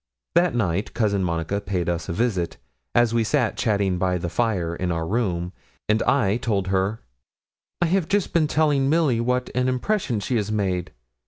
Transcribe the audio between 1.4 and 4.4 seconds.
paid us a visit, as we sat chatting by the